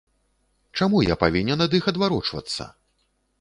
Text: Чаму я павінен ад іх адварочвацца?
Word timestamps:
Чаму 0.79 1.01
я 1.07 1.17
павінен 1.23 1.63
ад 1.67 1.77
іх 1.81 1.91
адварочвацца? 1.93 2.69